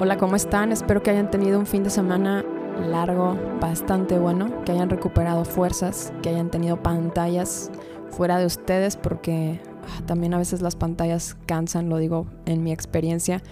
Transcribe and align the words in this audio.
Hola, 0.00 0.16
¿cómo 0.16 0.36
están? 0.36 0.70
Espero 0.70 1.02
que 1.02 1.10
hayan 1.10 1.28
tenido 1.28 1.58
un 1.58 1.66
fin 1.66 1.82
de 1.82 1.90
semana 1.90 2.44
largo, 2.88 3.36
bastante 3.60 4.16
bueno, 4.16 4.62
que 4.64 4.70
hayan 4.70 4.88
recuperado 4.90 5.44
fuerzas, 5.44 6.12
que 6.22 6.28
hayan 6.28 6.52
tenido 6.52 6.80
pantallas 6.80 7.72
fuera 8.10 8.38
de 8.38 8.46
ustedes, 8.46 8.96
porque 8.96 9.60
ah, 9.82 10.06
también 10.06 10.34
a 10.34 10.38
veces 10.38 10.62
las 10.62 10.76
pantallas 10.76 11.36
cansan, 11.46 11.88
lo 11.88 11.98
digo 11.98 12.28
en 12.46 12.62
mi 12.62 12.70
experiencia. 12.70 13.42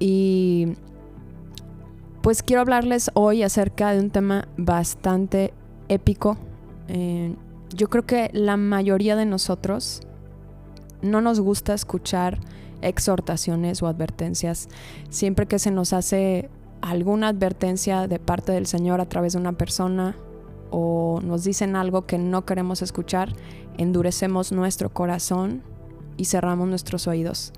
Y 0.00 0.74
pues 2.22 2.42
quiero 2.42 2.62
hablarles 2.62 3.12
hoy 3.14 3.44
acerca 3.44 3.92
de 3.92 4.00
un 4.00 4.10
tema 4.10 4.48
bastante 4.56 5.54
épico. 5.88 6.38
Eh, 6.88 7.36
yo 7.72 7.88
creo 7.88 8.04
que 8.04 8.30
la 8.32 8.56
mayoría 8.56 9.14
de 9.14 9.26
nosotros 9.26 10.00
no 11.02 11.20
nos 11.20 11.38
gusta 11.38 11.72
escuchar 11.72 12.40
exhortaciones 12.82 13.82
o 13.82 13.86
advertencias. 13.86 14.68
Siempre 15.10 15.46
que 15.46 15.58
se 15.58 15.70
nos 15.70 15.92
hace 15.92 16.48
alguna 16.80 17.28
advertencia 17.28 18.06
de 18.06 18.18
parte 18.18 18.52
del 18.52 18.66
Señor 18.66 19.00
a 19.00 19.08
través 19.08 19.32
de 19.32 19.40
una 19.40 19.52
persona 19.52 20.16
o 20.70 21.20
nos 21.22 21.44
dicen 21.44 21.76
algo 21.76 22.06
que 22.06 22.18
no 22.18 22.44
queremos 22.44 22.82
escuchar, 22.82 23.32
endurecemos 23.78 24.52
nuestro 24.52 24.90
corazón 24.90 25.62
y 26.16 26.26
cerramos 26.26 26.68
nuestros 26.68 27.06
oídos. 27.06 27.52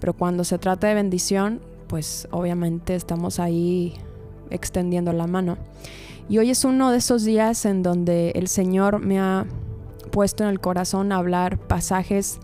Pero 0.00 0.14
cuando 0.14 0.44
se 0.44 0.58
trata 0.58 0.88
de 0.88 0.94
bendición, 0.94 1.60
pues 1.86 2.28
obviamente 2.30 2.94
estamos 2.94 3.38
ahí 3.38 3.94
extendiendo 4.50 5.12
la 5.12 5.26
mano. 5.26 5.58
Y 6.28 6.38
hoy 6.38 6.50
es 6.50 6.64
uno 6.64 6.90
de 6.90 6.98
esos 6.98 7.24
días 7.24 7.64
en 7.66 7.82
donde 7.82 8.30
el 8.36 8.48
Señor 8.48 9.00
me 9.00 9.18
ha 9.18 9.46
puesto 10.10 10.44
en 10.44 10.50
el 10.50 10.60
corazón 10.60 11.12
hablar 11.12 11.58
pasajes 11.58 12.40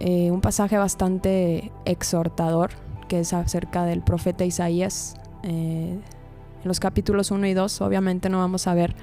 eh, 0.00 0.30
un 0.30 0.40
pasaje 0.40 0.76
bastante 0.76 1.72
exhortador, 1.84 2.70
que 3.08 3.20
es 3.20 3.32
acerca 3.32 3.84
del 3.84 4.02
profeta 4.02 4.44
Isaías. 4.44 5.14
Eh, 5.42 5.98
en 6.62 6.68
los 6.68 6.80
capítulos 6.80 7.30
1 7.30 7.46
y 7.46 7.54
2 7.54 7.80
obviamente 7.80 8.28
no 8.28 8.38
vamos 8.38 8.66
a 8.66 8.74
ver 8.74 8.96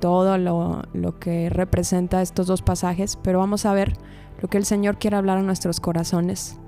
todo 0.00 0.36
lo, 0.36 0.82
lo, 0.92 1.18
que 1.18 1.48
representa 1.48 2.20
estos 2.20 2.46
dos 2.46 2.62
pasajes, 2.62 3.16
pero 3.22 3.38
vamos 3.38 3.64
a 3.64 3.72
ver 3.72 3.94
lo 4.42 4.48
que 4.48 4.58
el 4.58 4.66
Señor 4.66 4.98
quiere 4.98 5.16
hablar 5.16 5.38
a 5.38 5.42
nuestros 5.42 5.80
corazones. 5.80 6.58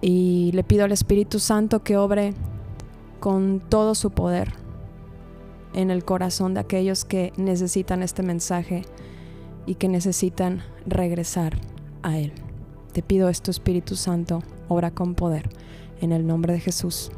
Y 0.00 0.50
le 0.54 0.64
pido 0.64 0.84
al 0.84 0.92
Espíritu 0.92 1.38
Santo 1.38 1.82
que 1.82 1.98
obre 1.98 2.32
con 3.20 3.60
todo 3.60 3.94
su 3.94 4.10
poder 4.10 4.54
en 5.74 5.90
el 5.90 6.04
corazón 6.04 6.54
de 6.54 6.60
aquellos 6.60 7.04
que 7.04 7.32
necesitan 7.36 8.02
este 8.02 8.22
mensaje 8.22 8.82
y 9.66 9.74
que 9.76 9.88
necesitan 9.88 10.62
regresar 10.86 11.58
a 12.02 12.18
Él. 12.18 12.32
Te 12.92 13.02
pido 13.02 13.28
esto, 13.28 13.50
Espíritu 13.50 13.94
Santo, 13.94 14.42
obra 14.68 14.90
con 14.90 15.14
poder, 15.14 15.48
en 16.00 16.12
el 16.12 16.26
nombre 16.26 16.52
de 16.52 16.60
Jesús. 16.60 17.10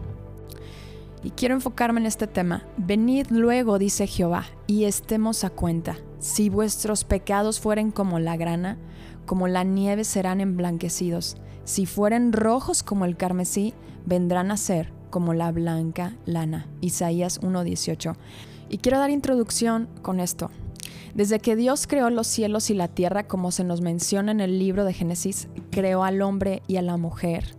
Y 1.24 1.30
quiero 1.30 1.54
enfocarme 1.54 2.00
en 2.00 2.06
este 2.06 2.26
tema. 2.26 2.64
Venid 2.76 3.28
luego, 3.30 3.78
dice 3.78 4.06
Jehová, 4.06 4.44
y 4.66 4.84
estemos 4.84 5.44
a 5.44 5.50
cuenta. 5.50 5.96
Si 6.18 6.50
vuestros 6.50 7.04
pecados 7.04 7.60
fueren 7.60 7.90
como 7.90 8.18
la 8.18 8.36
grana, 8.36 8.76
como 9.24 9.48
la 9.48 9.64
nieve 9.64 10.04
serán 10.04 10.40
emblanquecidos. 10.40 11.36
Si 11.64 11.86
fueren 11.86 12.32
rojos 12.32 12.82
como 12.82 13.04
el 13.04 13.16
carmesí, 13.16 13.72
vendrán 14.04 14.50
a 14.50 14.56
ser 14.56 14.92
como 15.10 15.32
la 15.32 15.52
blanca 15.52 16.16
lana. 16.26 16.66
Isaías 16.80 17.40
1.18. 17.40 18.16
Y 18.68 18.78
quiero 18.78 18.98
dar 18.98 19.10
introducción 19.10 19.88
con 20.02 20.18
esto. 20.18 20.50
Desde 21.14 21.40
que 21.40 21.56
Dios 21.56 21.86
creó 21.86 22.08
los 22.08 22.26
cielos 22.26 22.70
y 22.70 22.74
la 22.74 22.88
tierra, 22.88 23.28
como 23.28 23.50
se 23.50 23.64
nos 23.64 23.82
menciona 23.82 24.32
en 24.32 24.40
el 24.40 24.58
libro 24.58 24.84
de 24.86 24.94
Génesis, 24.94 25.48
creó 25.70 26.04
al 26.04 26.22
hombre 26.22 26.62
y 26.66 26.76
a 26.76 26.82
la 26.82 26.96
mujer 26.96 27.54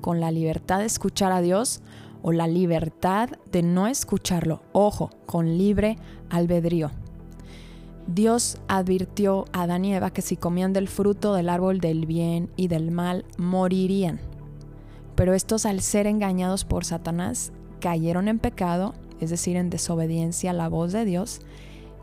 con 0.00 0.20
la 0.20 0.32
libertad 0.32 0.80
de 0.80 0.86
escuchar 0.86 1.30
a 1.30 1.40
Dios 1.40 1.82
o 2.22 2.32
la 2.32 2.48
libertad 2.48 3.30
de 3.52 3.62
no 3.62 3.86
escucharlo. 3.86 4.62
Ojo, 4.72 5.10
con 5.26 5.56
libre 5.56 5.98
albedrío. 6.30 6.90
Dios 8.08 8.58
advirtió 8.66 9.44
a 9.52 9.62
Adán 9.62 9.84
y 9.84 9.94
Eva 9.94 10.12
que 10.12 10.22
si 10.22 10.36
comían 10.36 10.72
del 10.72 10.88
fruto 10.88 11.34
del 11.34 11.48
árbol 11.48 11.80
del 11.80 12.06
bien 12.06 12.50
y 12.56 12.68
del 12.68 12.90
mal, 12.90 13.24
morirían. 13.36 14.20
Pero 15.14 15.34
estos 15.34 15.66
al 15.66 15.80
ser 15.80 16.06
engañados 16.06 16.64
por 16.64 16.84
Satanás, 16.84 17.52
cayeron 17.80 18.26
en 18.28 18.38
pecado, 18.38 18.94
es 19.20 19.30
decir, 19.30 19.56
en 19.56 19.70
desobediencia 19.70 20.50
a 20.50 20.54
la 20.54 20.68
voz 20.68 20.92
de 20.92 21.04
Dios, 21.04 21.40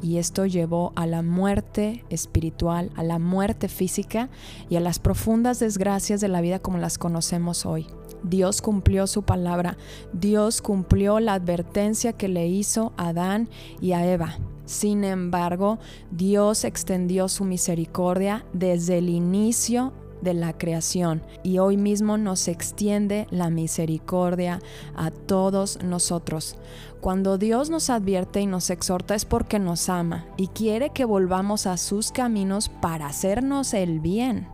y 0.03 0.17
esto 0.17 0.45
llevó 0.45 0.91
a 0.95 1.07
la 1.07 1.23
muerte 1.23 2.03
espiritual, 2.09 2.91
a 2.95 3.03
la 3.03 3.17
muerte 3.17 3.69
física 3.69 4.29
y 4.69 4.75
a 4.75 4.81
las 4.81 4.99
profundas 4.99 5.59
desgracias 5.59 6.19
de 6.21 6.27
la 6.27 6.41
vida 6.41 6.59
como 6.59 6.77
las 6.77 6.97
conocemos 6.97 7.65
hoy. 7.65 7.87
Dios 8.23 8.61
cumplió 8.61 9.07
su 9.07 9.23
palabra, 9.23 9.77
Dios 10.11 10.61
cumplió 10.61 11.19
la 11.19 11.33
advertencia 11.33 12.13
que 12.13 12.27
le 12.27 12.47
hizo 12.47 12.93
a 12.97 13.09
Adán 13.09 13.49
y 13.81 13.93
a 13.93 14.05
Eva. 14.05 14.37
Sin 14.65 15.03
embargo, 15.03 15.79
Dios 16.11 16.63
extendió 16.63 17.27
su 17.27 17.43
misericordia 17.45 18.45
desde 18.53 18.99
el 18.99 19.09
inicio 19.09 19.93
de 20.23 20.33
la 20.33 20.53
creación 20.53 21.21
y 21.43 21.59
hoy 21.59 21.77
mismo 21.77 22.17
nos 22.17 22.47
extiende 22.47 23.27
la 23.29 23.49
misericordia 23.49 24.59
a 24.95 25.11
todos 25.11 25.83
nosotros. 25.83 26.55
Cuando 27.01 27.37
Dios 27.37 27.69
nos 27.69 27.89
advierte 27.89 28.41
y 28.41 28.45
nos 28.45 28.69
exhorta 28.69 29.15
es 29.15 29.25
porque 29.25 29.59
nos 29.59 29.89
ama 29.89 30.25
y 30.37 30.47
quiere 30.47 30.91
que 30.91 31.05
volvamos 31.05 31.67
a 31.67 31.77
sus 31.77 32.11
caminos 32.11 32.69
para 32.69 33.07
hacernos 33.07 33.73
el 33.73 33.99
bien 33.99 34.47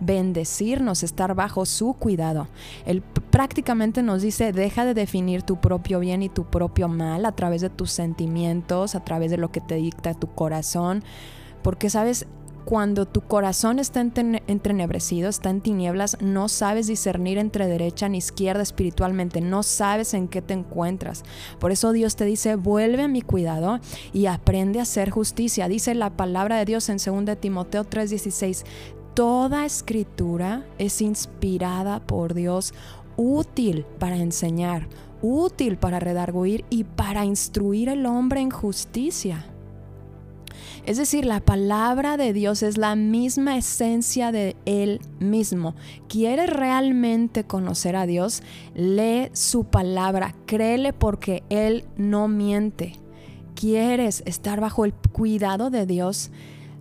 bendecirnos, 0.00 1.02
estar 1.02 1.34
bajo 1.34 1.66
su 1.66 1.94
cuidado. 1.94 2.48
Él 2.84 3.02
prácticamente 3.02 4.02
nos 4.02 4.22
dice, 4.22 4.52
deja 4.52 4.84
de 4.84 4.94
definir 4.94 5.42
tu 5.42 5.60
propio 5.60 6.00
bien 6.00 6.22
y 6.22 6.28
tu 6.28 6.44
propio 6.44 6.88
mal 6.88 7.24
a 7.24 7.32
través 7.32 7.62
de 7.62 7.70
tus 7.70 7.90
sentimientos, 7.90 8.94
a 8.94 9.04
través 9.04 9.30
de 9.30 9.38
lo 9.38 9.50
que 9.50 9.60
te 9.60 9.76
dicta 9.76 10.14
tu 10.14 10.28
corazón, 10.34 11.02
porque 11.62 11.90
sabes, 11.90 12.26
cuando 12.64 13.06
tu 13.06 13.20
corazón 13.20 13.78
está 13.78 14.00
entrenebrecido, 14.00 15.28
está 15.28 15.50
en 15.50 15.60
tinieblas, 15.60 16.16
no 16.20 16.48
sabes 16.48 16.86
discernir 16.86 17.38
entre 17.38 17.66
derecha 17.66 18.08
ni 18.08 18.18
izquierda 18.18 18.62
espiritualmente, 18.62 19.40
no 19.40 19.62
sabes 19.62 20.14
en 20.14 20.28
qué 20.28 20.40
te 20.40 20.54
encuentras. 20.54 21.24
Por 21.58 21.72
eso 21.72 21.92
Dios 21.92 22.16
te 22.16 22.24
dice, 22.24 22.56
vuelve 22.56 23.02
a 23.02 23.08
mi 23.08 23.22
cuidado 23.22 23.80
y 24.12 24.26
aprende 24.26 24.78
a 24.78 24.82
hacer 24.82 25.10
justicia. 25.10 25.68
Dice 25.68 25.94
la 25.94 26.16
palabra 26.16 26.56
de 26.56 26.64
Dios 26.64 26.88
en 26.88 26.96
2 26.98 27.38
Timoteo 27.38 27.84
3:16, 27.84 28.64
toda 29.14 29.66
escritura 29.66 30.64
es 30.78 31.02
inspirada 31.02 32.00
por 32.00 32.34
Dios, 32.34 32.72
útil 33.16 33.84
para 33.98 34.16
enseñar, 34.16 34.88
útil 35.22 35.76
para 35.76 36.00
redarguir 36.00 36.64
y 36.70 36.84
para 36.84 37.24
instruir 37.24 37.90
al 37.90 38.06
hombre 38.06 38.40
en 38.40 38.50
justicia 38.50 39.53
es 40.86 40.98
decir, 40.98 41.24
la 41.24 41.40
palabra 41.40 42.16
de 42.16 42.32
Dios 42.32 42.62
es 42.62 42.76
la 42.76 42.94
misma 42.94 43.56
esencia 43.56 44.32
de 44.32 44.54
Él 44.66 45.00
mismo. 45.18 45.74
¿Quieres 46.08 46.50
realmente 46.50 47.44
conocer 47.44 47.96
a 47.96 48.06
Dios? 48.06 48.42
Lee 48.74 49.30
su 49.32 49.64
palabra, 49.64 50.34
créele 50.46 50.92
porque 50.92 51.42
Él 51.48 51.84
no 51.96 52.28
miente. 52.28 52.92
¿Quieres 53.54 54.22
estar 54.26 54.60
bajo 54.60 54.84
el 54.84 54.92
cuidado 54.92 55.70
de 55.70 55.86
Dios? 55.86 56.30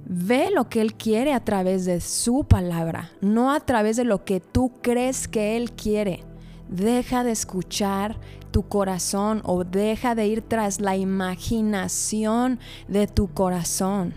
Ve 0.05 0.49
lo 0.53 0.67
que 0.67 0.81
Él 0.81 0.95
quiere 0.95 1.33
a 1.33 1.45
través 1.45 1.85
de 1.85 2.01
su 2.01 2.43
palabra, 2.43 3.11
no 3.21 3.53
a 3.53 3.61
través 3.61 3.95
de 3.95 4.03
lo 4.03 4.25
que 4.25 4.41
tú 4.41 4.73
crees 4.81 5.29
que 5.29 5.55
Él 5.55 5.71
quiere. 5.71 6.25
Deja 6.73 7.23
de 7.23 7.29
escuchar 7.29 8.17
tu 8.49 8.63
corazón 8.63 9.43
o 9.45 9.63
deja 9.63 10.15
de 10.15 10.25
ir 10.25 10.41
tras 10.41 10.81
la 10.81 10.97
imaginación 10.97 12.59
de 12.87 13.05
tu 13.05 13.31
corazón. 13.31 14.15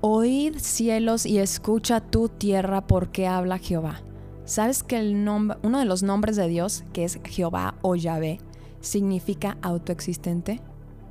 Oíd 0.00 0.56
cielos 0.56 1.26
y 1.26 1.36
escucha 1.36 2.00
tu 2.00 2.30
tierra 2.30 2.86
porque 2.86 3.26
habla 3.26 3.58
Jehová. 3.58 4.00
¿Sabes 4.46 4.82
que 4.82 4.98
el 4.98 5.22
nombre, 5.22 5.58
uno 5.62 5.78
de 5.78 5.84
los 5.84 6.02
nombres 6.02 6.36
de 6.36 6.48
Dios, 6.48 6.82
que 6.94 7.04
es 7.04 7.20
Jehová 7.24 7.74
o 7.82 7.94
Yahvé, 7.94 8.38
significa 8.80 9.58
autoexistente? 9.60 10.62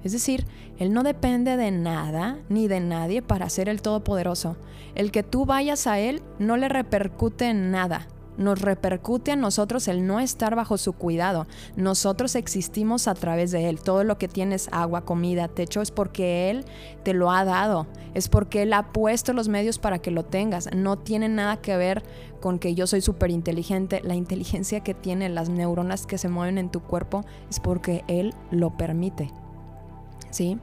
Es 0.03 0.13
decir, 0.13 0.47
Él 0.79 0.93
no 0.93 1.03
depende 1.03 1.57
de 1.57 1.69
nada 1.69 2.39
ni 2.49 2.67
de 2.67 2.79
nadie 2.79 3.21
para 3.21 3.51
ser 3.51 3.69
el 3.69 3.83
Todopoderoso. 3.83 4.57
El 4.95 5.11
que 5.11 5.21
tú 5.21 5.45
vayas 5.45 5.85
a 5.85 5.99
Él 5.99 6.23
no 6.39 6.57
le 6.57 6.69
repercute 6.69 7.49
en 7.49 7.69
nada 7.69 8.07
nos 8.37 8.61
repercute 8.61 9.31
a 9.31 9.35
nosotros 9.35 9.87
el 9.87 10.05
no 10.05 10.19
estar 10.19 10.55
bajo 10.55 10.77
su 10.77 10.93
cuidado. 10.93 11.47
Nosotros 11.75 12.35
existimos 12.35 13.07
a 13.07 13.13
través 13.13 13.51
de 13.51 13.69
Él. 13.69 13.79
Todo 13.79 14.03
lo 14.03 14.17
que 14.17 14.27
tienes, 14.27 14.69
agua, 14.71 15.05
comida, 15.05 15.47
techo, 15.47 15.81
es 15.81 15.91
porque 15.91 16.49
Él 16.49 16.65
te 17.03 17.13
lo 17.13 17.31
ha 17.31 17.45
dado. 17.45 17.87
Es 18.13 18.29
porque 18.29 18.63
Él 18.63 18.73
ha 18.73 18.91
puesto 18.91 19.33
los 19.33 19.47
medios 19.47 19.79
para 19.79 19.99
que 19.99 20.11
lo 20.11 20.23
tengas. 20.23 20.69
No 20.75 20.97
tiene 20.97 21.29
nada 21.29 21.57
que 21.57 21.77
ver 21.77 22.03
con 22.39 22.59
que 22.59 22.75
yo 22.75 22.87
soy 22.87 23.01
súper 23.01 23.31
inteligente. 23.31 24.01
La 24.03 24.15
inteligencia 24.15 24.81
que 24.81 24.93
tienen 24.93 25.35
las 25.35 25.49
neuronas 25.49 26.05
que 26.05 26.17
se 26.17 26.29
mueven 26.29 26.57
en 26.57 26.69
tu 26.69 26.81
cuerpo 26.81 27.25
es 27.49 27.59
porque 27.59 28.03
Él 28.07 28.33
lo 28.51 28.77
permite. 28.77 29.31
¿Sí? 30.31 30.57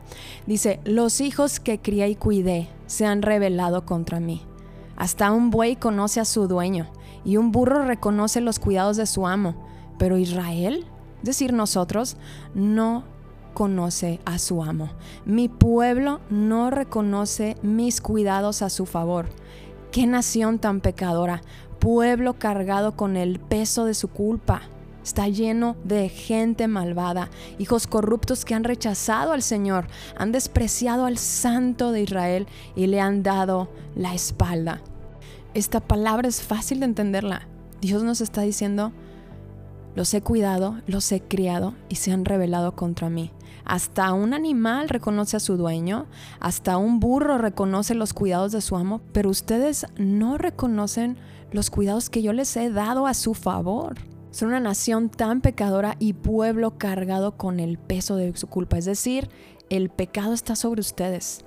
Dice, 0.46 0.80
los 0.84 1.22
hijos 1.22 1.58
que 1.58 1.80
crié 1.80 2.08
y 2.10 2.16
cuidé 2.16 2.68
se 2.86 3.06
han 3.06 3.22
rebelado 3.22 3.86
contra 3.86 4.20
mí. 4.20 4.42
Hasta 4.96 5.32
un 5.32 5.50
buey 5.50 5.76
conoce 5.76 6.20
a 6.20 6.26
su 6.26 6.46
dueño 6.46 6.90
y 7.24 7.36
un 7.36 7.52
burro 7.52 7.84
reconoce 7.84 8.40
los 8.40 8.58
cuidados 8.58 8.96
de 8.96 9.06
su 9.06 9.26
amo. 9.26 9.54
Pero 9.98 10.18
Israel 10.18 10.86
es 11.22 11.26
decir, 11.26 11.52
nosotros, 11.52 12.16
no 12.52 13.04
conoce 13.54 14.18
a 14.24 14.40
su 14.40 14.64
amo. 14.64 14.90
Mi 15.24 15.48
pueblo 15.48 16.20
no 16.30 16.68
reconoce 16.70 17.56
mis 17.62 18.00
cuidados 18.00 18.60
a 18.60 18.70
su 18.70 18.86
favor. 18.86 19.26
Qué 19.92 20.04
nación 20.08 20.58
tan 20.58 20.80
pecadora, 20.80 21.42
pueblo 21.78 22.40
cargado 22.40 22.96
con 22.96 23.16
el 23.16 23.38
peso 23.38 23.84
de 23.84 23.94
su 23.94 24.08
culpa. 24.08 24.62
Está 25.04 25.28
lleno 25.28 25.76
de 25.84 26.08
gente 26.08 26.66
malvada, 26.66 27.30
hijos 27.58 27.86
corruptos 27.86 28.44
que 28.44 28.54
han 28.54 28.64
rechazado 28.64 29.32
al 29.32 29.42
Señor, 29.42 29.86
han 30.16 30.32
despreciado 30.32 31.06
al 31.06 31.18
Santo 31.18 31.92
de 31.92 32.02
Israel 32.02 32.48
y 32.74 32.88
le 32.88 33.00
han 33.00 33.22
dado 33.22 33.68
la 33.94 34.12
espalda. 34.12 34.80
Esta 35.54 35.80
palabra 35.80 36.28
es 36.28 36.40
fácil 36.40 36.80
de 36.80 36.86
entenderla. 36.86 37.46
Dios 37.82 38.02
nos 38.02 38.22
está 38.22 38.40
diciendo, 38.40 38.92
los 39.94 40.14
he 40.14 40.22
cuidado, 40.22 40.80
los 40.86 41.12
he 41.12 41.20
criado 41.20 41.74
y 41.90 41.96
se 41.96 42.10
han 42.10 42.24
rebelado 42.24 42.74
contra 42.74 43.10
mí. 43.10 43.32
Hasta 43.66 44.14
un 44.14 44.32
animal 44.32 44.88
reconoce 44.88 45.36
a 45.36 45.40
su 45.40 45.58
dueño, 45.58 46.06
hasta 46.40 46.78
un 46.78 47.00
burro 47.00 47.36
reconoce 47.36 47.94
los 47.94 48.14
cuidados 48.14 48.52
de 48.52 48.62
su 48.62 48.76
amo, 48.76 49.02
pero 49.12 49.28
ustedes 49.28 49.84
no 49.98 50.38
reconocen 50.38 51.18
los 51.50 51.68
cuidados 51.68 52.08
que 52.08 52.22
yo 52.22 52.32
les 52.32 52.56
he 52.56 52.70
dado 52.70 53.06
a 53.06 53.12
su 53.12 53.34
favor. 53.34 53.96
Son 54.30 54.48
una 54.48 54.60
nación 54.60 55.10
tan 55.10 55.42
pecadora 55.42 55.96
y 55.98 56.14
pueblo 56.14 56.78
cargado 56.78 57.36
con 57.36 57.60
el 57.60 57.76
peso 57.76 58.16
de 58.16 58.34
su 58.38 58.46
culpa. 58.46 58.78
Es 58.78 58.86
decir, 58.86 59.28
el 59.68 59.90
pecado 59.90 60.32
está 60.32 60.56
sobre 60.56 60.80
ustedes. 60.80 61.44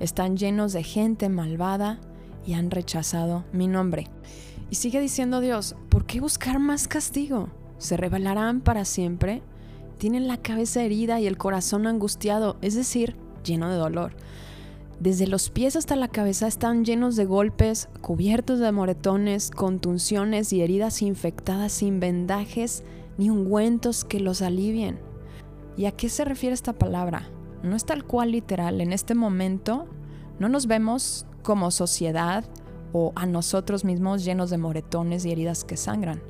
Están 0.00 0.36
llenos 0.36 0.72
de 0.72 0.82
gente 0.82 1.28
malvada 1.28 2.00
y 2.46 2.54
han 2.54 2.70
rechazado 2.70 3.44
mi 3.52 3.66
nombre. 3.66 4.08
Y 4.70 4.76
sigue 4.76 5.00
diciendo 5.00 5.40
Dios, 5.40 5.76
¿por 5.88 6.06
qué 6.06 6.20
buscar 6.20 6.58
más 6.58 6.88
castigo? 6.88 7.48
¿Se 7.78 7.96
rebelarán 7.96 8.60
para 8.60 8.84
siempre? 8.84 9.42
Tienen 9.98 10.28
la 10.28 10.36
cabeza 10.36 10.82
herida 10.82 11.20
y 11.20 11.26
el 11.26 11.36
corazón 11.36 11.86
angustiado, 11.86 12.56
es 12.62 12.74
decir, 12.74 13.16
lleno 13.44 13.70
de 13.70 13.76
dolor. 13.76 14.12
Desde 15.00 15.26
los 15.26 15.50
pies 15.50 15.76
hasta 15.76 15.94
la 15.94 16.08
cabeza 16.08 16.46
están 16.46 16.84
llenos 16.84 17.16
de 17.16 17.26
golpes, 17.26 17.88
cubiertos 18.00 18.58
de 18.60 18.72
moretones, 18.72 19.50
contunciones 19.50 20.52
y 20.52 20.62
heridas 20.62 21.02
infectadas 21.02 21.72
sin 21.72 22.00
vendajes 22.00 22.82
ni 23.18 23.28
ungüentos 23.28 24.04
que 24.04 24.20
los 24.20 24.40
alivien. 24.40 24.98
¿Y 25.76 25.84
a 25.84 25.92
qué 25.92 26.08
se 26.08 26.24
refiere 26.24 26.54
esta 26.54 26.72
palabra? 26.72 27.28
No 27.62 27.76
es 27.76 27.84
tal 27.84 28.04
cual 28.04 28.32
literal. 28.32 28.80
En 28.80 28.92
este 28.92 29.14
momento 29.14 29.86
no 30.38 30.48
nos 30.48 30.66
vemos 30.66 31.26
como 31.46 31.70
sociedad 31.70 32.44
o 32.92 33.12
a 33.14 33.24
nosotros 33.24 33.84
mismos 33.84 34.24
llenos 34.24 34.50
de 34.50 34.58
moretones 34.58 35.24
y 35.24 35.30
heridas 35.30 35.62
que 35.62 35.76
sangran 35.76 36.20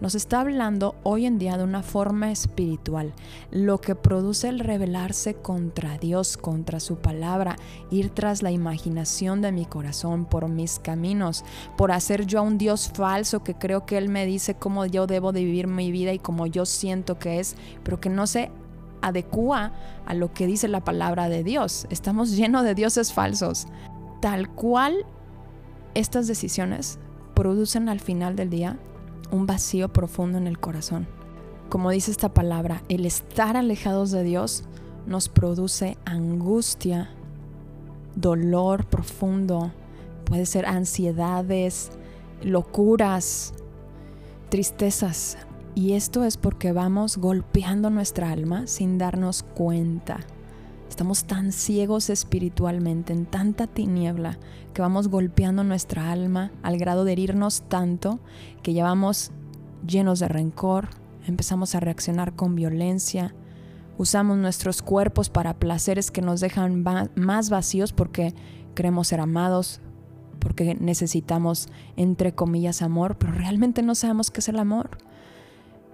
nos 0.00 0.14
está 0.14 0.40
hablando 0.40 0.96
hoy 1.02 1.24
en 1.24 1.38
día 1.38 1.56
de 1.56 1.64
una 1.64 1.82
forma 1.82 2.30
espiritual, 2.30 3.14
lo 3.50 3.80
que 3.80 3.94
produce 3.94 4.48
el 4.48 4.58
rebelarse 4.58 5.34
contra 5.34 5.98
Dios, 5.98 6.36
contra 6.36 6.80
su 6.80 6.96
palabra, 6.96 7.56
ir 7.90 8.10
tras 8.10 8.42
la 8.42 8.50
imaginación 8.50 9.40
de 9.40 9.52
mi 9.52 9.66
corazón 9.66 10.24
por 10.24 10.48
mis 10.48 10.78
caminos, 10.78 11.44
por 11.76 11.92
hacer 11.92 12.26
yo 12.26 12.40
a 12.40 12.42
un 12.42 12.58
Dios 12.58 12.90
falso 12.92 13.44
que 13.44 13.54
creo 13.54 13.86
que 13.86 13.96
Él 13.96 14.08
me 14.08 14.26
dice 14.26 14.54
cómo 14.54 14.84
yo 14.84 15.06
debo 15.06 15.32
de 15.32 15.44
vivir 15.44 15.68
mi 15.68 15.92
vida 15.92 16.12
y 16.12 16.18
como 16.18 16.46
yo 16.46 16.66
siento 16.66 17.18
que 17.18 17.38
es, 17.38 17.56
pero 17.84 18.00
que 18.00 18.10
no 18.10 18.26
se 18.26 18.50
adecua 19.00 19.72
a 20.06 20.14
lo 20.14 20.32
que 20.32 20.46
dice 20.46 20.66
la 20.66 20.82
palabra 20.82 21.28
de 21.28 21.44
Dios. 21.44 21.86
Estamos 21.90 22.32
llenos 22.36 22.64
de 22.64 22.74
dioses 22.74 23.12
falsos. 23.12 23.66
Tal 24.24 24.48
cual 24.48 25.04
estas 25.92 26.26
decisiones 26.26 26.98
producen 27.34 27.90
al 27.90 28.00
final 28.00 28.36
del 28.36 28.48
día 28.48 28.78
un 29.30 29.46
vacío 29.46 29.92
profundo 29.92 30.38
en 30.38 30.46
el 30.46 30.58
corazón. 30.58 31.06
Como 31.68 31.90
dice 31.90 32.10
esta 32.10 32.32
palabra, 32.32 32.82
el 32.88 33.04
estar 33.04 33.54
alejados 33.58 34.12
de 34.12 34.22
Dios 34.22 34.64
nos 35.06 35.28
produce 35.28 35.98
angustia, 36.06 37.10
dolor 38.14 38.86
profundo, 38.86 39.72
puede 40.24 40.46
ser 40.46 40.64
ansiedades, 40.64 41.90
locuras, 42.42 43.52
tristezas. 44.48 45.36
Y 45.74 45.92
esto 45.92 46.24
es 46.24 46.38
porque 46.38 46.72
vamos 46.72 47.18
golpeando 47.18 47.90
nuestra 47.90 48.32
alma 48.32 48.68
sin 48.68 48.96
darnos 48.96 49.42
cuenta. 49.42 50.20
Estamos 50.94 51.24
tan 51.24 51.50
ciegos 51.50 52.08
espiritualmente, 52.08 53.12
en 53.12 53.26
tanta 53.26 53.66
tiniebla, 53.66 54.38
que 54.72 54.80
vamos 54.80 55.08
golpeando 55.08 55.64
nuestra 55.64 56.12
alma 56.12 56.52
al 56.62 56.78
grado 56.78 57.04
de 57.04 57.10
herirnos 57.10 57.62
tanto 57.62 58.20
que 58.62 58.74
ya 58.74 58.84
vamos 58.84 59.32
llenos 59.84 60.20
de 60.20 60.28
rencor, 60.28 60.90
empezamos 61.26 61.74
a 61.74 61.80
reaccionar 61.80 62.36
con 62.36 62.54
violencia, 62.54 63.34
usamos 63.98 64.38
nuestros 64.38 64.82
cuerpos 64.82 65.30
para 65.30 65.58
placeres 65.58 66.12
que 66.12 66.22
nos 66.22 66.38
dejan 66.38 66.84
más 67.16 67.50
vacíos 67.50 67.92
porque 67.92 68.32
queremos 68.76 69.08
ser 69.08 69.18
amados, 69.18 69.80
porque 70.38 70.76
necesitamos, 70.76 71.66
entre 71.96 72.36
comillas, 72.36 72.82
amor, 72.82 73.16
pero 73.18 73.32
realmente 73.32 73.82
no 73.82 73.96
sabemos 73.96 74.30
qué 74.30 74.38
es 74.38 74.48
el 74.48 74.60
amor. 74.60 74.90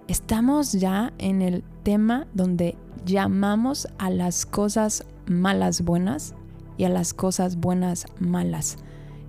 Estamos 0.07 0.73
ya 0.73 1.11
en 1.17 1.41
el 1.41 1.63
tema 1.81 2.27
donde 2.35 2.77
llamamos 3.05 3.87
a 3.97 4.09
las 4.09 4.45
cosas 4.45 5.05
malas 5.25 5.81
buenas 5.81 6.33
y 6.77 6.83
a 6.85 6.89
las 6.89 7.13
cosas 7.13 7.57
buenas 7.57 8.05
malas. 8.19 8.77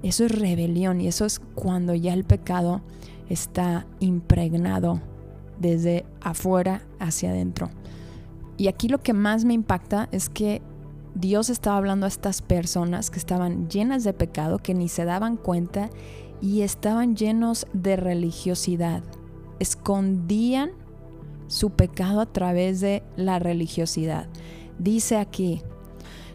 Eso 0.02 0.24
es 0.24 0.38
rebelión 0.38 1.00
y 1.00 1.08
eso 1.08 1.24
es 1.24 1.38
cuando 1.38 1.94
ya 1.94 2.12
el 2.12 2.24
pecado 2.24 2.82
está 3.28 3.86
impregnado 4.00 5.00
desde 5.60 6.04
afuera 6.20 6.82
hacia 6.98 7.30
adentro. 7.30 7.70
Y 8.56 8.69
aquí 8.69 8.88
lo 8.88 8.98
que 8.98 9.12
más 9.12 9.44
me 9.44 9.54
impacta 9.54 10.08
es 10.12 10.28
que 10.28 10.60
Dios 11.14 11.50
estaba 11.50 11.76
hablando 11.76 12.06
a 12.06 12.08
estas 12.08 12.42
personas 12.42 13.10
que 13.10 13.19
estaban 13.19 13.69
llenas 13.69 14.02
de 14.02 14.12
pecado, 14.12 14.58
que 14.58 14.74
ni 14.74 14.88
se 14.88 15.04
daban 15.04 15.36
cuenta 15.36 15.90
y 16.40 16.62
estaban 16.62 17.16
llenos 17.16 17.66
de 17.72 17.96
religiosidad. 17.96 19.02
Escondían 19.58 20.72
su 21.47 21.71
pecado 21.71 22.21
a 22.21 22.27
través 22.27 22.81
de 22.81 23.03
la 23.17 23.39
religiosidad. 23.39 24.27
Dice 24.79 25.17
aquí, 25.17 25.62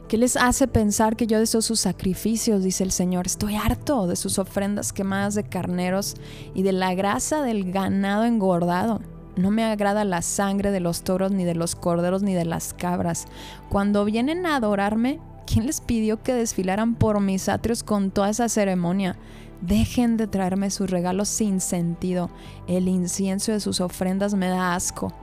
¿qué 0.07 0.17
les 0.17 0.37
hace 0.37 0.67
pensar 0.67 1.15
que 1.15 1.27
yo 1.27 1.39
deseo 1.39 1.61
sus 1.61 1.79
sacrificios? 1.79 2.63
Dice 2.63 2.83
el 2.83 2.91
Señor. 2.91 3.25
Estoy 3.25 3.55
harto 3.55 4.07
de 4.07 4.15
sus 4.15 4.39
ofrendas 4.39 4.93
quemadas 4.93 5.35
de 5.35 5.43
carneros 5.43 6.15
y 6.53 6.63
de 6.63 6.71
la 6.71 6.93
grasa 6.93 7.41
del 7.41 7.71
ganado 7.71 8.25
engordado. 8.25 9.01
No 9.35 9.51
me 9.51 9.63
agrada 9.63 10.03
la 10.03 10.23
sangre 10.23 10.71
de 10.71 10.79
los 10.79 11.03
toros, 11.03 11.31
ni 11.31 11.45
de 11.45 11.53
los 11.53 11.75
corderos, 11.75 12.23
ni 12.23 12.33
de 12.33 12.45
las 12.45 12.73
cabras. 12.73 13.25
Cuando 13.69 14.03
vienen 14.03 14.47
a 14.47 14.55
adorarme, 14.55 15.19
¿quién 15.45 15.67
les 15.67 15.79
pidió 15.79 16.23
que 16.23 16.33
desfilaran 16.33 16.95
por 16.95 17.19
mis 17.19 17.47
atrios 17.47 17.83
con 17.83 18.09
toda 18.09 18.31
esa 18.31 18.49
ceremonia? 18.49 19.15
Dejen 19.61 20.17
de 20.17 20.27
traerme 20.27 20.69
sus 20.69 20.89
regalos 20.89 21.29
sin 21.29 21.59
sentido. 21.59 22.29
El 22.67 22.87
incienso 22.87 23.51
de 23.51 23.59
sus 23.59 23.81
ofrendas 23.81 24.35
me 24.35 24.47
da 24.47 24.75
asco. 24.75 25.13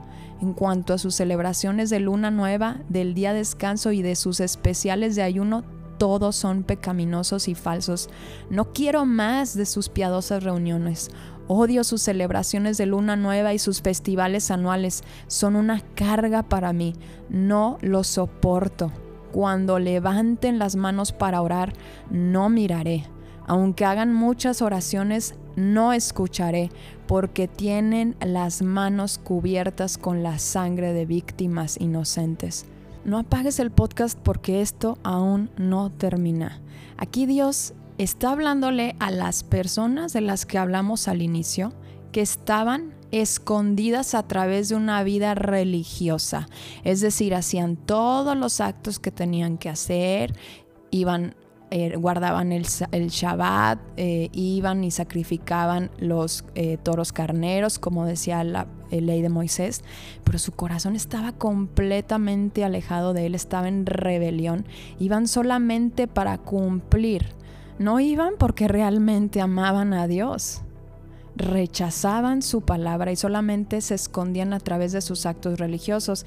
En 0.41 0.53
cuanto 0.53 0.93
a 0.93 0.97
sus 0.97 1.15
celebraciones 1.15 1.89
de 1.89 1.99
luna 1.99 2.31
nueva, 2.31 2.77
del 2.89 3.13
día 3.13 3.31
de 3.31 3.39
descanso 3.39 3.91
y 3.91 4.01
de 4.01 4.15
sus 4.15 4.41
especiales 4.41 5.15
de 5.15 5.23
ayuno, 5.23 5.63
todos 5.97 6.35
son 6.35 6.63
pecaminosos 6.63 7.47
y 7.47 7.55
falsos. 7.55 8.09
No 8.49 8.73
quiero 8.73 9.05
más 9.05 9.55
de 9.55 9.65
sus 9.65 9.87
piadosas 9.87 10.43
reuniones. 10.43 11.09
Odio 11.47 11.83
sus 11.83 12.01
celebraciones 12.01 12.77
de 12.77 12.85
luna 12.85 13.15
nueva 13.15 13.53
y 13.53 13.59
sus 13.59 13.81
festivales 13.81 14.51
anuales. 14.51 15.03
Son 15.27 15.55
una 15.55 15.79
carga 15.95 16.43
para 16.43 16.73
mí. 16.73 16.95
No 17.29 17.77
los 17.81 18.07
soporto. 18.07 18.91
Cuando 19.31 19.79
levanten 19.79 20.59
las 20.59 20.75
manos 20.75 21.11
para 21.11 21.41
orar, 21.41 21.73
no 22.09 22.49
miraré. 22.49 23.05
Aunque 23.47 23.85
hagan 23.85 24.13
muchas 24.13 24.61
oraciones, 24.61 25.35
no 25.55 25.93
escucharé, 25.93 26.69
porque 27.07 27.47
tienen 27.47 28.15
las 28.19 28.61
manos 28.61 29.17
cubiertas 29.17 29.97
con 29.97 30.23
la 30.23 30.39
sangre 30.39 30.93
de 30.93 31.05
víctimas 31.05 31.77
inocentes. 31.79 32.65
No 33.05 33.19
apagues 33.19 33.59
el 33.59 33.71
podcast 33.71 34.17
porque 34.17 34.61
esto 34.61 34.97
aún 35.03 35.51
no 35.57 35.91
termina. 35.91 36.59
Aquí 36.97 37.27
Dios 37.27 37.73
está 37.99 38.31
hablándole 38.31 38.95
a 38.99 39.11
las 39.11 39.43
personas 39.43 40.11
de 40.13 40.21
las 40.21 40.45
que 40.45 40.57
hablamos 40.57 41.07
al 41.07 41.21
inicio, 41.21 41.71
que 42.11 42.21
estaban 42.21 42.93
escondidas 43.11 44.15
a 44.15 44.27
través 44.27 44.69
de 44.69 44.75
una 44.75 45.03
vida 45.03 45.35
religiosa. 45.35 46.47
Es 46.83 47.01
decir, 47.01 47.35
hacían 47.35 47.75
todos 47.75 48.35
los 48.35 48.59
actos 48.59 48.99
que 48.99 49.11
tenían 49.11 49.57
que 49.57 49.69
hacer, 49.69 50.33
iban 50.91 51.35
eh, 51.71 51.95
guardaban 51.97 52.51
el, 52.51 52.65
el 52.91 53.07
Shabbat, 53.09 53.79
eh, 53.97 54.29
iban 54.33 54.83
y 54.83 54.91
sacrificaban 54.91 55.89
los 55.97 56.45
eh, 56.53 56.77
toros 56.77 57.11
carneros, 57.11 57.79
como 57.79 58.05
decía 58.05 58.43
la 58.43 58.67
ley 58.91 59.21
de 59.21 59.29
Moisés, 59.29 59.83
pero 60.23 60.37
su 60.37 60.51
corazón 60.53 60.95
estaba 60.95 61.33
completamente 61.33 62.63
alejado 62.63 63.13
de 63.13 63.25
él, 63.25 63.35
estaba 63.35 63.67
en 63.67 63.85
rebelión, 63.85 64.65
iban 64.99 65.27
solamente 65.27 66.07
para 66.07 66.37
cumplir, 66.37 67.29
no 67.79 67.99
iban 67.99 68.35
porque 68.37 68.67
realmente 68.67 69.41
amaban 69.41 69.93
a 69.93 70.07
Dios. 70.07 70.61
rechazaban 71.35 72.41
su 72.41 72.61
palabra 72.61 73.11
y 73.11 73.17
solamente 73.17 73.81
se 73.81 73.95
escondían 73.95 74.53
a 74.53 74.59
través 74.59 74.93
de 74.93 75.01
sus 75.01 75.25
actos 75.25 75.59
religiosos. 75.59 76.25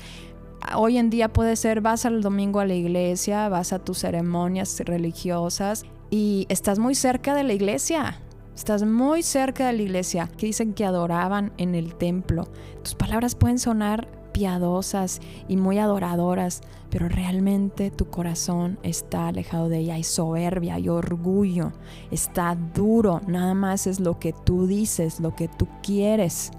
Hoy 0.77 0.99
en 0.99 1.09
día 1.09 1.33
puede 1.33 1.57
ser, 1.57 1.81
vas 1.81 2.05
al 2.05 2.21
domingo 2.21 2.61
a 2.61 2.67
la 2.67 2.75
iglesia, 2.75 3.49
vas 3.49 3.73
a 3.73 3.79
tus 3.79 3.99
ceremonias 3.99 4.81
religiosas 4.81 5.85
y 6.11 6.47
estás 6.49 6.79
muy 6.79 6.95
cerca 6.95 7.35
de 7.35 7.45
la 7.45 7.53
iglesia. 7.53 8.21
Estás 8.55 8.83
muy 8.83 9.23
cerca 9.23 9.69
de 9.69 9.73
la 9.75 9.83
iglesia, 9.83 10.29
que 10.37 10.47
dicen 10.47 10.75
que 10.75 10.85
adoraban 10.85 11.53
en 11.59 11.77
el 11.77 11.95
templo. 11.95 12.49
Tus 12.83 12.97
palabras 12.97 13.37
pueden 13.37 13.61
sonar 13.61 14.09
piadosas 14.33 15.21
y 15.47 15.57
muy 15.57 15.79
adoradoras, 15.79 16.62
pero 16.91 17.09
realmente 17.09 17.91
tu 17.93 18.11
corazón 18.11 18.79
está 18.83 19.29
alejado 19.29 19.69
de 19.69 19.79
ella. 19.79 19.95
Hay 19.95 20.05
soberbia, 20.05 20.75
hay 20.75 20.88
orgullo, 20.88 21.73
está 22.11 22.57
duro. 22.75 23.21
Nada 23.29 23.55
más 23.55 23.87
es 23.87 24.00
lo 24.00 24.19
que 24.19 24.33
tú 24.33 24.67
dices, 24.67 25.21
lo 25.21 25.37
que 25.37 25.47
tú 25.47 25.69
quieres 25.83 26.50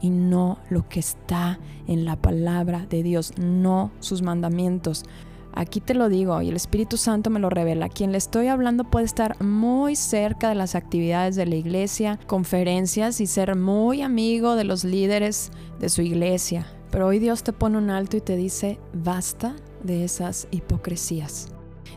y 0.00 0.10
no 0.10 0.58
lo 0.70 0.88
que 0.88 1.00
está 1.00 1.58
en 1.86 2.04
la 2.04 2.16
palabra 2.16 2.86
de 2.88 3.02
Dios, 3.02 3.32
no 3.38 3.90
sus 4.00 4.22
mandamientos. 4.22 5.04
Aquí 5.52 5.80
te 5.80 5.94
lo 5.94 6.08
digo 6.08 6.40
y 6.40 6.48
el 6.48 6.56
Espíritu 6.56 6.96
Santo 6.96 7.30
me 7.30 7.40
lo 7.40 7.50
revela. 7.50 7.88
Quien 7.88 8.12
le 8.12 8.18
estoy 8.18 8.46
hablando 8.46 8.84
puede 8.84 9.06
estar 9.06 9.42
muy 9.42 9.96
cerca 9.96 10.48
de 10.48 10.54
las 10.54 10.74
actividades 10.74 11.36
de 11.36 11.46
la 11.46 11.56
iglesia, 11.56 12.18
conferencias 12.26 13.20
y 13.20 13.26
ser 13.26 13.56
muy 13.56 14.02
amigo 14.02 14.54
de 14.54 14.64
los 14.64 14.84
líderes 14.84 15.50
de 15.80 15.88
su 15.88 16.02
iglesia. 16.02 16.66
Pero 16.90 17.08
hoy 17.08 17.18
Dios 17.18 17.42
te 17.42 17.52
pone 17.52 17.78
un 17.78 17.90
alto 17.90 18.16
y 18.16 18.20
te 18.20 18.36
dice, 18.36 18.78
basta 18.92 19.56
de 19.82 20.04
esas 20.04 20.48
hipocresías. 20.50 21.48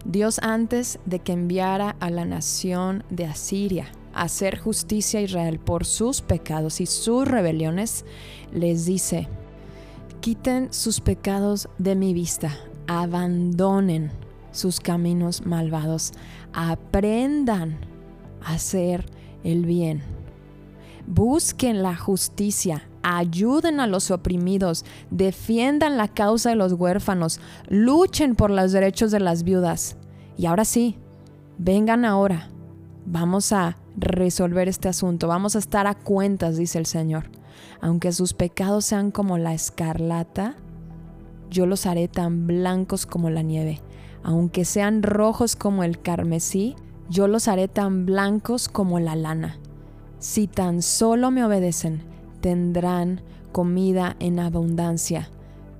Dios 0.06 0.40
antes 0.40 1.00
de 1.06 1.20
que 1.20 1.34
enviara 1.34 1.96
a 2.00 2.10
la 2.10 2.26
nación 2.26 3.04
de 3.10 3.26
Asiria 3.26 3.92
hacer 4.14 4.58
justicia 4.58 5.20
a 5.20 5.24
Israel 5.24 5.60
por 5.60 5.86
sus 5.86 6.22
pecados 6.22 6.82
y 6.82 6.86
sus 6.86 7.28
rebeliones, 7.28 8.06
les 8.52 8.86
dice, 8.86 9.28
quiten 10.20 10.72
sus 10.74 11.00
pecados 11.00 11.70
de 11.78 11.96
mi 11.96 12.14
vista, 12.14 12.58
abandonen 12.88 14.12
sus 14.52 14.80
caminos 14.80 15.46
malvados, 15.46 16.12
aprendan 16.54 17.80
a 18.44 18.54
hacer 18.54 19.06
el 19.44 19.66
bien, 19.66 20.02
busquen 21.08 21.82
la 21.84 21.96
justicia, 21.96 22.88
ayuden 23.04 23.80
a 23.80 23.88
los 23.88 24.12
oprimidos, 24.12 24.86
defiendan 25.10 25.98
la 25.98 26.08
causa 26.08 26.50
de 26.50 26.56
los 26.56 26.74
huérfanos, 26.74 27.40
luchen 27.68 28.36
por 28.36 28.52
los 28.52 28.72
derechos 28.72 29.12
de 29.12 29.20
las 29.20 29.44
viudas. 29.44 29.98
Y 30.38 30.46
ahora 30.46 30.66
sí, 30.66 30.98
vengan 31.58 32.06
ahora, 32.06 32.50
vamos 33.06 33.52
a 33.54 33.78
resolver 33.96 34.68
este 34.68 34.90
asunto, 34.90 35.28
vamos 35.28 35.56
a 35.56 35.60
estar 35.60 35.88
a 35.88 35.96
cuentas, 35.96 36.58
dice 36.58 36.78
el 36.80 36.86
Señor. 36.86 37.30
Aunque 37.82 38.12
sus 38.12 38.34
pecados 38.34 38.86
sean 38.86 39.12
como 39.12 39.38
la 39.38 39.54
escarlata, 39.54 40.56
yo 41.50 41.66
los 41.66 41.86
haré 41.86 42.08
tan 42.08 42.48
blancos 42.48 43.06
como 43.06 43.30
la 43.30 43.42
nieve. 43.42 43.82
Aunque 44.24 44.66
sean 44.66 45.04
rojos 45.04 45.56
como 45.56 45.84
el 45.84 46.00
carmesí, 46.00 46.76
yo 47.10 47.28
los 47.28 47.48
haré 47.48 47.68
tan 47.68 48.06
blancos 48.06 48.70
como 48.70 49.00
la 49.00 49.16
lana. 49.16 49.58
Si 50.20 50.48
tan 50.48 50.82
solo 50.82 51.32
me 51.32 51.44
obedecen, 51.44 52.04
tendrán 52.40 53.22
comida 53.52 54.16
en 54.20 54.40
abundancia. 54.40 55.30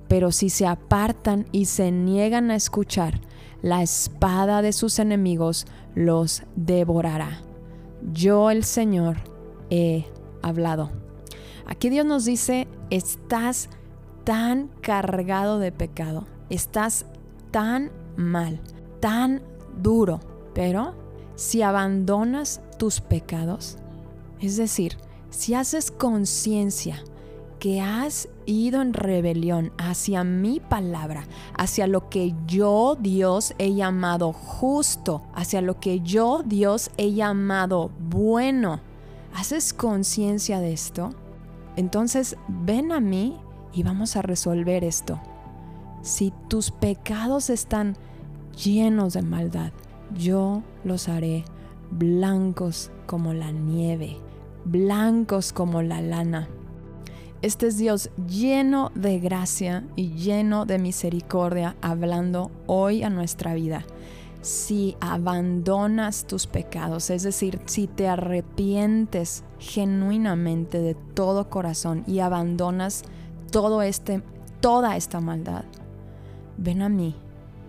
Pero 0.08 0.32
si 0.32 0.50
se 0.50 0.66
apartan 0.66 1.46
y 1.52 1.66
se 1.66 1.90
niegan 1.90 2.50
a 2.50 2.56
escuchar, 2.56 3.20
la 3.62 3.82
espada 3.82 4.60
de 4.60 4.72
sus 4.72 4.98
enemigos 4.98 5.66
los 5.94 6.42
devorará. 6.56 7.40
Yo 8.10 8.50
el 8.50 8.64
Señor 8.64 9.18
he 9.70 10.06
hablado. 10.42 10.90
Aquí 11.66 11.88
Dios 11.88 12.04
nos 12.04 12.24
dice, 12.24 12.66
estás 12.90 13.68
tan 14.24 14.68
cargado 14.80 15.58
de 15.58 15.72
pecado, 15.72 16.26
estás 16.50 17.06
tan 17.50 17.90
mal, 18.16 18.60
tan 19.00 19.42
duro, 19.80 20.20
pero 20.54 20.94
si 21.34 21.62
abandonas 21.62 22.60
tus 22.78 23.00
pecados, 23.00 23.78
es 24.40 24.56
decir, 24.56 24.96
si 25.30 25.54
haces 25.54 25.90
conciencia 25.90 27.02
que 27.62 27.80
has 27.80 28.28
ido 28.44 28.82
en 28.82 28.92
rebelión 28.92 29.70
hacia 29.78 30.24
mi 30.24 30.58
palabra, 30.58 31.28
hacia 31.56 31.86
lo 31.86 32.08
que 32.08 32.34
yo 32.44 32.96
Dios 32.98 33.54
he 33.58 33.72
llamado 33.72 34.32
justo, 34.32 35.22
hacia 35.32 35.60
lo 35.60 35.78
que 35.78 36.00
yo 36.00 36.42
Dios 36.44 36.90
he 36.96 37.12
llamado 37.12 37.92
bueno, 38.10 38.80
haces 39.32 39.72
conciencia 39.72 40.58
de 40.58 40.72
esto, 40.72 41.10
entonces 41.76 42.36
ven 42.48 42.90
a 42.90 42.98
mí 42.98 43.38
y 43.72 43.84
vamos 43.84 44.16
a 44.16 44.22
resolver 44.22 44.82
esto. 44.82 45.20
Si 46.00 46.32
tus 46.48 46.72
pecados 46.72 47.48
están 47.48 47.96
llenos 48.56 49.12
de 49.12 49.22
maldad, 49.22 49.70
yo 50.18 50.64
los 50.82 51.08
haré 51.08 51.44
blancos 51.92 52.90
como 53.06 53.32
la 53.32 53.52
nieve, 53.52 54.16
blancos 54.64 55.52
como 55.52 55.80
la 55.80 56.00
lana. 56.00 56.48
Este 57.42 57.66
es 57.66 57.76
Dios 57.76 58.08
lleno 58.28 58.92
de 58.94 59.18
gracia 59.18 59.84
y 59.96 60.12
lleno 60.12 60.64
de 60.64 60.78
misericordia 60.78 61.74
hablando 61.82 62.52
hoy 62.68 63.02
a 63.02 63.10
nuestra 63.10 63.52
vida. 63.52 63.84
Si 64.42 64.96
abandonas 65.00 66.24
tus 66.28 66.46
pecados, 66.46 67.10
es 67.10 67.24
decir, 67.24 67.60
si 67.64 67.88
te 67.88 68.06
arrepientes 68.06 69.42
genuinamente 69.58 70.78
de 70.78 70.94
todo 70.94 71.50
corazón 71.50 72.04
y 72.06 72.20
abandonas 72.20 73.02
todo 73.50 73.82
este, 73.82 74.22
toda 74.60 74.96
esta 74.96 75.20
maldad. 75.20 75.64
Ven 76.58 76.80
a 76.80 76.88
mí 76.88 77.16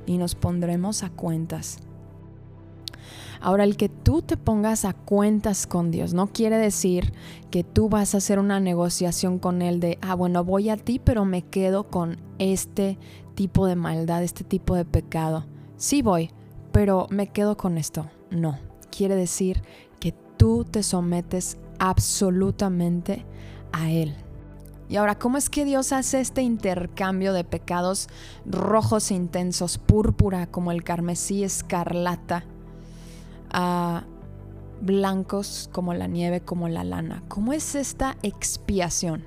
y 0.05 0.19
nos 0.19 0.35
pondremos 0.35 1.01
a 1.01 1.09
cuentas. 1.09 1.79
Ahora, 3.43 3.65
el 3.65 3.75
que 3.75 3.89
tú 3.89 4.21
te 4.21 4.37
pongas 4.37 4.85
a 4.85 4.93
cuentas 4.93 5.67
con 5.67 5.91
Dios 5.91 6.13
no 6.13 6.27
quiere 6.27 6.57
decir 6.57 7.11
que 7.51 7.65
tú 7.65 7.89
vas 7.89 8.13
a 8.13 8.19
hacer 8.19 8.39
una 8.39 8.61
negociación 8.61 9.37
con 9.37 9.61
Él 9.61 9.81
de, 9.81 9.99
ah, 10.01 10.15
bueno, 10.15 10.45
voy 10.45 10.69
a 10.69 10.77
ti, 10.77 10.97
pero 10.97 11.25
me 11.25 11.41
quedo 11.41 11.89
con 11.89 12.21
este 12.39 12.97
tipo 13.35 13.67
de 13.67 13.75
maldad, 13.75 14.23
este 14.23 14.45
tipo 14.45 14.75
de 14.75 14.85
pecado. 14.85 15.45
Sí 15.75 16.01
voy, 16.01 16.31
pero 16.71 17.07
me 17.09 17.27
quedo 17.27 17.57
con 17.57 17.77
esto. 17.77 18.09
No, 18.31 18.59
quiere 18.95 19.17
decir 19.17 19.61
que 19.99 20.13
tú 20.37 20.63
te 20.63 20.81
sometes 20.81 21.57
absolutamente 21.79 23.25
a 23.73 23.91
Él. 23.91 24.15
Y 24.87 24.95
ahora, 24.95 25.19
¿cómo 25.19 25.37
es 25.37 25.49
que 25.49 25.65
Dios 25.65 25.91
hace 25.91 26.21
este 26.21 26.43
intercambio 26.43 27.33
de 27.33 27.43
pecados 27.43 28.07
rojos 28.45 29.11
intensos, 29.11 29.79
púrpura 29.79 30.47
como 30.47 30.71
el 30.71 30.85
carmesí 30.85 31.43
escarlata, 31.43 32.45
a 33.53 34.03
blancos 34.81 35.69
como 35.71 35.93
la 35.93 36.07
nieve, 36.07 36.41
como 36.41 36.67
la 36.67 36.83
lana? 36.83 37.23
¿Cómo 37.27 37.53
es 37.53 37.75
esta 37.75 38.17
expiación? 38.21 39.25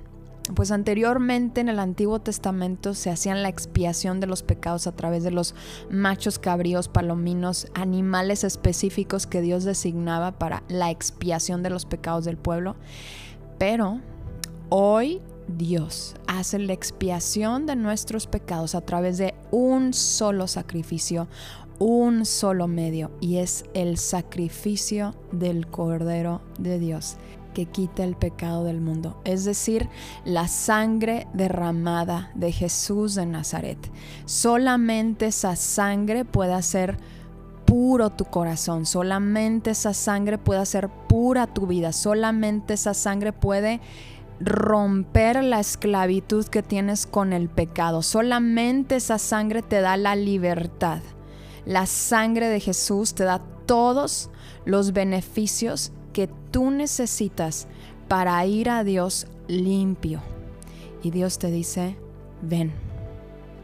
Pues 0.55 0.71
anteriormente 0.71 1.59
en 1.59 1.67
el 1.67 1.79
Antiguo 1.79 2.19
Testamento 2.19 2.93
se 2.93 3.09
hacían 3.09 3.43
la 3.43 3.49
expiación 3.49 4.19
de 4.19 4.27
los 4.27 4.43
pecados 4.43 4.87
a 4.87 4.93
través 4.93 5.23
de 5.23 5.31
los 5.31 5.55
machos 5.89 6.39
cabríos, 6.39 6.87
palominos, 6.87 7.67
animales 7.73 8.45
específicos 8.45 9.27
que 9.27 9.41
Dios 9.41 9.65
designaba 9.65 10.31
para 10.31 10.63
la 10.69 10.89
expiación 10.89 11.63
de 11.63 11.69
los 11.69 11.85
pecados 11.85 12.23
del 12.23 12.37
pueblo. 12.37 12.77
Pero 13.57 13.99
hoy 14.69 15.21
Dios 15.47 16.15
hace 16.27 16.59
la 16.59 16.73
expiación 16.73 17.65
de 17.65 17.75
nuestros 17.75 18.27
pecados 18.27 18.75
a 18.75 18.81
través 18.81 19.17
de 19.17 19.33
un 19.51 19.93
solo 19.93 20.47
sacrificio, 20.47 21.27
un 21.79 22.25
solo 22.25 22.67
medio, 22.67 23.11
y 23.21 23.37
es 23.37 23.65
el 23.73 23.97
sacrificio 23.97 25.15
del 25.31 25.67
Cordero 25.67 26.41
de 26.59 26.79
Dios 26.79 27.17
que 27.53 27.65
quita 27.65 28.03
el 28.03 28.15
pecado 28.15 28.63
del 28.65 28.81
mundo, 28.81 29.19
es 29.25 29.43
decir, 29.43 29.89
la 30.25 30.47
sangre 30.47 31.27
derramada 31.33 32.29
de 32.35 32.51
Jesús 32.51 33.15
de 33.15 33.25
Nazaret. 33.25 33.79
Solamente 34.25 35.25
esa 35.25 35.55
sangre 35.55 36.23
puede 36.23 36.53
hacer 36.53 36.99
puro 37.65 38.11
tu 38.11 38.25
corazón, 38.25 38.85
solamente 38.85 39.71
esa 39.71 39.95
sangre 39.95 40.37
puede 40.37 40.59
hacer 40.59 40.87
pura 41.09 41.47
tu 41.47 41.65
vida, 41.65 41.93
solamente 41.93 42.75
esa 42.75 42.93
sangre 42.93 43.33
puede 43.33 43.81
romper 44.39 45.43
la 45.43 45.59
esclavitud 45.59 46.45
que 46.45 46.63
tienes 46.63 47.05
con 47.05 47.33
el 47.33 47.49
pecado. 47.49 48.01
Solamente 48.01 48.97
esa 48.97 49.17
sangre 49.17 49.61
te 49.61 49.81
da 49.81 49.97
la 49.97 50.15
libertad. 50.15 51.01
La 51.65 51.85
sangre 51.85 52.47
de 52.47 52.59
Jesús 52.59 53.13
te 53.13 53.23
da 53.23 53.41
todos 53.65 54.29
los 54.65 54.93
beneficios 54.93 55.91
que 56.13 56.29
tú 56.51 56.71
necesitas 56.71 57.67
para 58.07 58.45
ir 58.45 58.69
a 58.69 58.83
Dios 58.83 59.27
limpio. 59.47 60.21
Y 61.03 61.11
Dios 61.11 61.39
te 61.39 61.51
dice, 61.51 61.97
ven. 62.41 62.71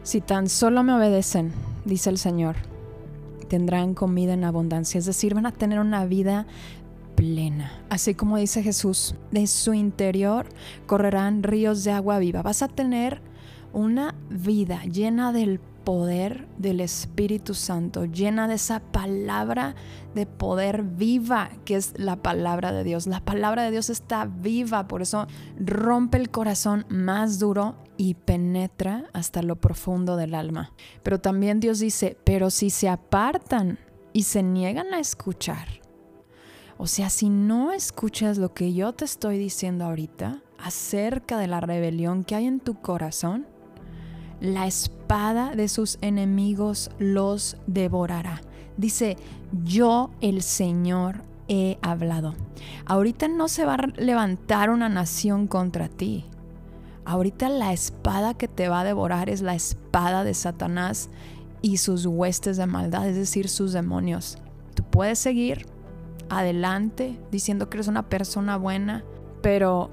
Si 0.02 0.20
tan 0.20 0.48
solo 0.48 0.82
me 0.82 0.94
obedecen, 0.94 1.52
dice 1.84 2.10
el 2.10 2.18
Señor, 2.18 2.56
tendrán 3.48 3.94
comida 3.94 4.34
en 4.34 4.44
abundancia. 4.44 4.98
Es 4.98 5.06
decir, 5.06 5.34
van 5.34 5.46
a 5.46 5.52
tener 5.52 5.78
una 5.78 6.04
vida 6.04 6.46
plena. 7.14 7.84
Así 7.90 8.14
como 8.14 8.36
dice 8.36 8.62
Jesús, 8.62 9.14
de 9.30 9.46
su 9.46 9.74
interior 9.74 10.48
correrán 10.86 11.42
ríos 11.42 11.84
de 11.84 11.92
agua 11.92 12.18
viva. 12.18 12.42
Vas 12.42 12.62
a 12.62 12.68
tener 12.68 13.20
una 13.72 14.14
vida 14.30 14.82
llena 14.84 15.32
del 15.32 15.60
poder 15.84 16.48
del 16.58 16.80
Espíritu 16.80 17.54
Santo, 17.54 18.06
llena 18.06 18.48
de 18.48 18.54
esa 18.54 18.80
palabra 18.80 19.74
de 20.14 20.26
poder 20.26 20.82
viva 20.82 21.50
que 21.64 21.76
es 21.76 21.92
la 21.96 22.16
palabra 22.16 22.72
de 22.72 22.84
Dios. 22.84 23.06
La 23.06 23.20
palabra 23.20 23.64
de 23.64 23.70
Dios 23.70 23.90
está 23.90 24.24
viva, 24.24 24.88
por 24.88 25.02
eso 25.02 25.26
rompe 25.58 26.18
el 26.18 26.30
corazón 26.30 26.86
más 26.88 27.38
duro 27.38 27.76
y 27.96 28.14
penetra 28.14 29.04
hasta 29.12 29.42
lo 29.42 29.56
profundo 29.56 30.16
del 30.16 30.34
alma. 30.34 30.72
Pero 31.02 31.20
también 31.20 31.60
Dios 31.60 31.78
dice, 31.78 32.16
pero 32.24 32.50
si 32.50 32.70
se 32.70 32.88
apartan 32.88 33.78
y 34.12 34.22
se 34.22 34.42
niegan 34.42 34.94
a 34.94 35.00
escuchar, 35.00 35.83
o 36.84 36.86
sea, 36.86 37.08
si 37.08 37.30
no 37.30 37.72
escuchas 37.72 38.36
lo 38.36 38.52
que 38.52 38.74
yo 38.74 38.92
te 38.92 39.06
estoy 39.06 39.38
diciendo 39.38 39.86
ahorita 39.86 40.42
acerca 40.58 41.38
de 41.38 41.46
la 41.46 41.62
rebelión 41.62 42.24
que 42.24 42.34
hay 42.34 42.44
en 42.44 42.60
tu 42.60 42.74
corazón, 42.74 43.46
la 44.38 44.66
espada 44.66 45.54
de 45.56 45.68
sus 45.68 45.96
enemigos 46.02 46.90
los 46.98 47.56
devorará. 47.66 48.42
Dice, 48.76 49.16
yo 49.64 50.10
el 50.20 50.42
Señor 50.42 51.22
he 51.48 51.78
hablado. 51.80 52.34
Ahorita 52.84 53.28
no 53.28 53.48
se 53.48 53.64
va 53.64 53.76
a 53.76 53.86
levantar 53.96 54.68
una 54.68 54.90
nación 54.90 55.46
contra 55.46 55.88
ti. 55.88 56.26
Ahorita 57.06 57.48
la 57.48 57.72
espada 57.72 58.34
que 58.34 58.46
te 58.46 58.68
va 58.68 58.80
a 58.80 58.84
devorar 58.84 59.30
es 59.30 59.40
la 59.40 59.54
espada 59.54 60.22
de 60.22 60.34
Satanás 60.34 61.08
y 61.62 61.78
sus 61.78 62.04
huestes 62.04 62.58
de 62.58 62.66
maldad, 62.66 63.08
es 63.08 63.16
decir, 63.16 63.48
sus 63.48 63.72
demonios. 63.72 64.36
Tú 64.74 64.82
puedes 64.82 65.18
seguir 65.18 65.72
adelante 66.38 67.18
diciendo 67.30 67.68
que 67.68 67.78
eres 67.78 67.88
una 67.88 68.08
persona 68.08 68.56
buena, 68.56 69.04
pero 69.42 69.90